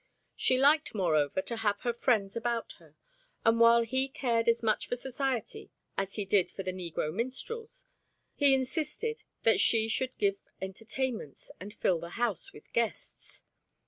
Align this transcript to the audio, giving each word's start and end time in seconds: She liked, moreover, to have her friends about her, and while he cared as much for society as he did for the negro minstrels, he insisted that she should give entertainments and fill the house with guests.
She 0.35 0.57
liked, 0.57 0.95
moreover, 0.95 1.43
to 1.43 1.57
have 1.57 1.81
her 1.81 1.93
friends 1.93 2.35
about 2.35 2.71
her, 2.79 2.95
and 3.45 3.59
while 3.59 3.83
he 3.83 4.09
cared 4.09 4.47
as 4.47 4.63
much 4.63 4.87
for 4.87 4.95
society 4.95 5.69
as 5.95 6.15
he 6.15 6.25
did 6.25 6.49
for 6.49 6.63
the 6.63 6.73
negro 6.73 7.13
minstrels, 7.13 7.85
he 8.33 8.55
insisted 8.55 9.21
that 9.43 9.59
she 9.59 9.87
should 9.87 10.17
give 10.17 10.41
entertainments 10.59 11.51
and 11.59 11.71
fill 11.71 11.99
the 11.99 12.17
house 12.17 12.51
with 12.51 12.73
guests. 12.73 13.43